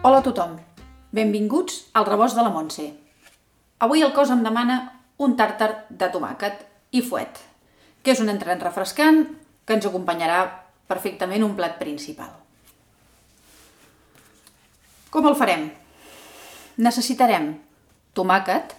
Hola 0.00 0.20
a 0.20 0.22
tothom, 0.22 0.52
benvinguts 1.10 1.88
al 1.98 2.04
rebost 2.06 2.36
de 2.38 2.42
la 2.46 2.52
Montse. 2.54 2.84
Avui 3.82 4.04
el 4.06 4.12
cos 4.14 4.30
em 4.30 4.44
demana 4.46 4.76
un 5.18 5.32
tàrtar 5.34 5.88
de 5.90 6.06
tomàquet 6.14 6.60
i 6.94 7.00
fuet, 7.02 7.40
que 8.06 8.12
és 8.14 8.20
un 8.22 8.30
entrant 8.30 8.62
refrescant 8.62 9.24
que 9.66 9.74
ens 9.74 9.88
acompanyarà 9.90 10.36
perfectament 10.86 11.42
un 11.42 11.56
plat 11.58 11.74
principal. 11.80 12.30
Com 15.10 15.26
el 15.26 15.34
farem? 15.34 15.66
Necessitarem 16.78 17.50
tomàquet, 18.14 18.76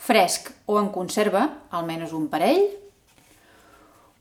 fresc 0.00 0.48
o 0.64 0.80
en 0.80 0.88
conserva, 0.96 1.44
almenys 1.76 2.16
un 2.16 2.30
parell, 2.32 2.64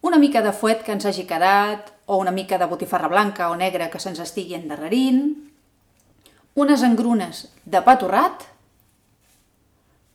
una 0.04 0.20
mica 0.20 0.44
de 0.44 0.52
fuet 0.52 0.84
que 0.84 0.92
ens 0.92 1.08
hagi 1.08 1.24
quedat, 1.24 1.88
o 2.04 2.20
una 2.20 2.36
mica 2.36 2.60
de 2.60 2.68
botifarra 2.68 3.08
blanca 3.08 3.48
o 3.48 3.56
negra 3.56 3.88
que 3.88 4.04
se'ns 4.04 4.20
estigui 4.20 4.60
endarrerint, 4.60 5.53
unes 6.56 6.84
engrunes 6.86 7.48
de 7.66 7.82
pa 7.82 7.98
torrat, 7.98 8.46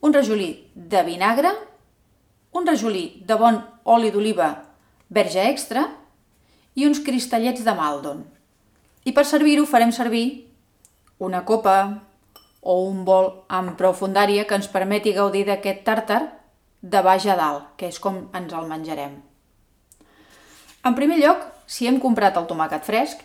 un 0.00 0.14
rajolí 0.14 0.70
de 0.74 1.02
vinagre, 1.02 1.50
un 2.52 2.66
rajolí 2.66 3.22
de 3.26 3.34
bon 3.34 3.58
oli 3.84 4.12
d'oliva 4.14 4.50
verge 5.08 5.48
extra 5.50 5.88
i 6.78 6.86
uns 6.86 7.00
cristallets 7.02 7.64
de 7.64 7.74
maldon. 7.74 8.22
I 9.04 9.12
per 9.12 9.24
servir-ho 9.26 9.66
farem 9.66 9.90
servir 9.92 10.46
una 11.18 11.44
copa 11.44 11.78
o 12.62 12.82
un 12.86 13.04
bol 13.04 13.32
amb 13.48 13.74
prou 13.78 13.94
fondària 13.96 14.46
que 14.46 14.54
ens 14.54 14.70
permeti 14.70 15.14
gaudir 15.16 15.44
d'aquest 15.48 15.82
tàrtar 15.86 16.20
de 16.82 17.02
baix 17.02 17.26
a 17.26 17.34
dalt, 17.34 17.74
que 17.76 17.88
és 17.90 17.98
com 17.98 18.28
ens 18.34 18.54
el 18.54 18.68
menjarem. 18.70 19.16
En 20.86 20.94
primer 20.94 21.18
lloc, 21.18 21.42
si 21.66 21.88
hem 21.88 21.98
comprat 21.98 22.36
el 22.38 22.46
tomàquet 22.46 22.86
fresc, 22.86 23.24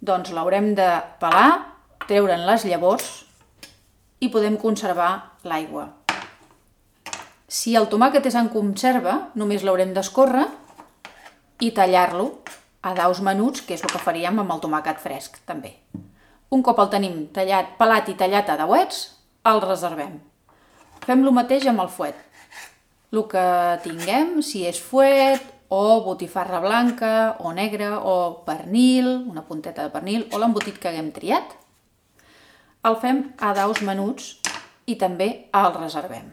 doncs 0.00 0.32
l'haurem 0.32 0.72
de 0.78 0.88
pelar 1.20 1.73
treure'n 2.08 2.44
les 2.48 2.64
llavors 2.68 3.10
i 4.20 4.30
podem 4.32 4.56
conservar 4.60 5.10
l'aigua. 5.44 5.88
Si 7.48 7.74
el 7.78 7.86
tomàquet 7.92 8.26
és 8.26 8.36
en 8.38 8.50
conserva, 8.52 9.30
només 9.38 9.62
l'haurem 9.64 9.92
d'escórrer 9.94 10.46
i 11.62 11.70
tallar-lo 11.76 12.30
a 12.84 12.92
daus 12.96 13.20
menuts, 13.24 13.62
que 13.64 13.76
és 13.76 13.84
el 13.84 13.92
que 13.92 14.02
faríem 14.02 14.40
amb 14.42 14.52
el 14.52 14.60
tomàquet 14.60 15.00
fresc, 15.00 15.38
també. 15.48 15.76
Un 16.52 16.62
cop 16.66 16.80
el 16.82 16.90
tenim 16.92 17.16
tallat, 17.34 17.76
pelat 17.78 18.10
i 18.12 18.16
tallat 18.18 18.50
a 18.52 18.58
dauets, 18.60 19.04
el 19.48 19.62
reservem. 19.64 20.18
Fem 21.04 21.24
el 21.24 21.34
mateix 21.36 21.66
amb 21.70 21.84
el 21.84 21.90
fuet. 21.92 22.18
El 23.14 23.22
que 23.30 23.44
tinguem, 23.84 24.40
si 24.42 24.64
és 24.66 24.80
fuet 24.82 25.44
o 25.72 26.00
botifarra 26.04 26.60
blanca 26.60 27.36
o 27.40 27.52
negra 27.56 28.00
o 28.00 28.44
pernil, 28.46 29.10
una 29.30 29.44
punteta 29.46 29.86
de 29.86 29.92
pernil 29.94 30.26
o 30.32 30.40
l'embotit 30.40 30.80
que 30.80 30.90
haguem 30.90 31.12
triat, 31.14 31.54
el 32.84 32.96
fem 33.00 33.20
a 33.40 33.52
daus 33.56 33.80
menuts 33.82 34.34
i 34.86 34.96
també 35.00 35.28
el 35.56 35.70
reservem. 35.78 36.28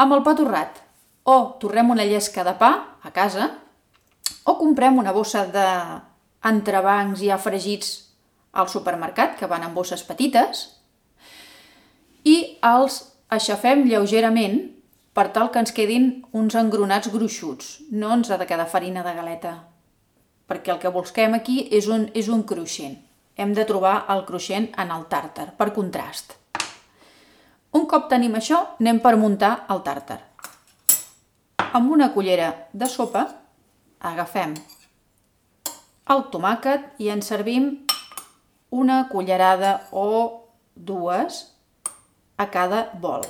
Amb 0.00 0.16
el 0.16 0.24
pa 0.24 0.34
torrat, 0.36 0.76
o 1.24 1.56
torrem 1.60 1.92
una 1.92 2.06
llesca 2.08 2.44
de 2.44 2.54
pa 2.60 2.70
a 3.04 3.12
casa, 3.16 3.50
o 4.44 4.56
comprem 4.60 4.98
una 5.00 5.12
bossa 5.16 5.46
d'entrebancs 5.52 7.24
ja 7.24 7.40
fregits 7.40 7.92
al 8.52 8.68
supermercat, 8.68 9.36
que 9.38 9.48
van 9.48 9.64
en 9.64 9.74
bosses 9.74 10.04
petites, 10.04 10.66
i 12.24 12.36
els 12.66 13.02
aixafem 13.32 13.86
lleugerament 13.88 14.58
per 15.16 15.30
tal 15.34 15.50
que 15.52 15.60
ens 15.62 15.72
quedin 15.76 16.10
uns 16.36 16.56
engronats 16.58 17.12
gruixuts. 17.12 17.78
No 17.90 18.12
ens 18.16 18.30
ha 18.30 18.40
de 18.40 18.48
quedar 18.48 18.68
farina 18.68 19.04
de 19.06 19.14
galeta, 19.16 19.54
perquè 20.48 20.74
el 20.74 20.82
que 20.82 20.92
busquem 20.92 21.36
aquí 21.36 21.62
és 21.70 21.88
un, 21.88 22.08
és 22.14 22.28
un 22.28 22.42
cruixent 22.44 22.98
hem 23.40 23.54
de 23.56 23.64
trobar 23.64 24.04
el 24.12 24.26
cruixent 24.28 24.68
en 24.78 24.92
el 24.92 25.06
tàrtar, 25.08 25.50
per 25.56 25.70
contrast. 25.76 26.36
Un 27.72 27.86
cop 27.90 28.10
tenim 28.10 28.34
això, 28.36 28.58
anem 28.82 29.00
per 29.00 29.14
muntar 29.16 29.54
el 29.72 29.80
tàrtar. 29.86 30.20
Amb 31.70 31.92
una 31.94 32.10
cullera 32.12 32.50
de 32.72 32.88
sopa 32.90 33.28
agafem 34.00 34.56
el 36.10 36.24
tomàquet 36.32 36.98
i 36.98 37.10
en 37.12 37.20
servim 37.22 37.68
una 38.74 39.04
cullerada 39.10 39.76
o 39.92 40.06
dues 40.74 41.44
a 42.40 42.46
cada 42.50 42.88
bol. 43.02 43.22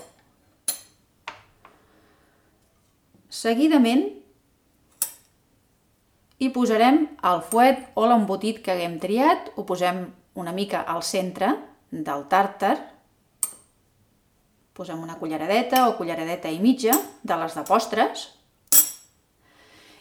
Seguidament 3.28 4.06
i 6.40 6.48
posarem 6.54 7.02
el 7.30 7.42
fuet 7.44 7.90
o 8.00 8.06
l'embotit 8.08 8.62
que 8.64 8.72
haguem 8.72 8.96
triat, 9.00 9.52
ho 9.56 9.66
posem 9.68 10.06
una 10.40 10.54
mica 10.56 10.80
al 10.88 11.04
centre 11.04 11.52
del 11.90 12.24
tàrtar, 12.32 12.76
posem 14.72 15.00
una 15.02 15.18
culleradeta 15.20 15.86
o 15.88 15.96
culleradeta 15.98 16.48
i 16.48 16.60
mitja 16.62 16.94
de 17.22 17.36
les 17.36 17.56
de 17.56 17.64
postres 17.68 18.28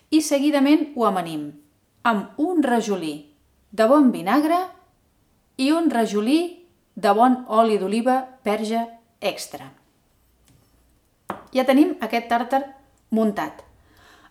i 0.09 0.21
seguidament 0.23 0.93
ho 0.95 1.03
amanim 1.09 1.49
amb 2.07 2.39
un 2.39 2.63
rajolí 2.63 3.13
de 3.75 3.87
bon 3.89 4.07
vinagre 4.13 4.61
i 5.59 5.73
un 5.75 5.89
rajolí 5.91 6.39
de 6.95 7.11
bon 7.13 7.41
oli 7.47 7.77
d'oliva 7.81 8.15
verge 8.45 8.85
extra. 9.19 9.67
Ja 11.53 11.65
tenim 11.67 11.97
aquest 11.99 12.29
tàrtar 12.31 12.61
muntat. 13.11 13.65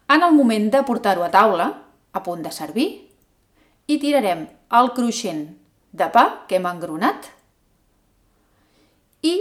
En 0.09 0.25
el 0.25 0.33
moment 0.33 0.71
de 0.73 0.83
portar-ho 0.89 1.23
a 1.27 1.31
taula, 1.31 1.69
a 2.19 2.25
punt 2.27 2.43
de 2.45 2.53
servir 2.55 2.89
i 3.89 3.97
tirarem 4.03 4.45
el 4.79 4.91
cruixent 4.97 5.47
de 5.97 6.09
pa 6.13 6.25
que 6.49 6.59
hem 6.59 6.67
engronat 6.69 7.31
i 9.25 9.35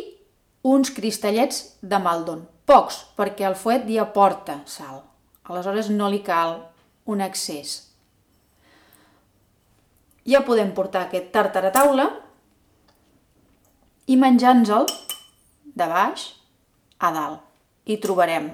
uns 0.67 0.91
cristallets 0.91 1.77
de 1.81 1.99
maldon, 2.01 2.45
pocs, 2.67 3.03
perquè 3.17 3.45
el 3.47 3.55
fuet 3.55 3.85
ja 3.89 4.07
porta 4.13 4.61
sal. 4.67 5.03
Aleshores 5.47 5.91
no 5.93 6.09
li 6.11 6.19
cal 6.25 6.57
un 7.07 7.21
excés. 7.23 7.77
Ja 10.27 10.44
podem 10.44 10.73
portar 10.75 11.05
aquest 11.05 11.29
tàrtar 11.31 11.63
a 11.69 11.71
taula 11.71 12.07
i 14.11 14.17
menjar-nos-el 14.19 14.89
de 15.77 15.88
baix 15.88 16.27
a 16.99 17.11
dalt. 17.15 17.44
I 17.88 17.95
trobarem 18.03 18.49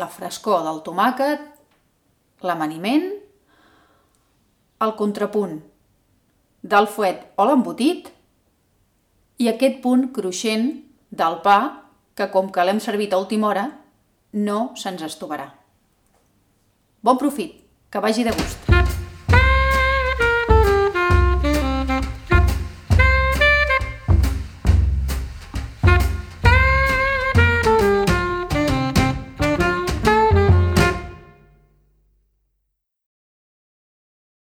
la 0.00 0.08
frescor 0.08 0.62
del 0.64 0.80
tomàquet, 0.86 1.42
l'amaniment 2.40 3.10
el 4.84 4.94
contrapunt 4.98 5.58
del 6.62 6.86
fuet 6.90 7.24
o 7.36 7.46
l'embotit 7.48 8.10
i 9.42 9.50
aquest 9.50 9.80
punt 9.82 10.08
cruixent 10.14 10.70
del 11.10 11.40
pa 11.46 11.58
que 12.18 12.30
com 12.34 12.50
que 12.54 12.64
l'hem 12.66 12.82
servit 12.82 13.14
a 13.14 13.22
última 13.22 13.50
hora 13.50 13.66
no 14.32 14.60
se'ns 14.76 15.04
estovarà. 15.06 15.52
Bon 17.02 17.18
profit, 17.18 17.62
que 17.90 18.02
vagi 18.02 18.26
de 18.26 18.34
gust! 18.34 18.57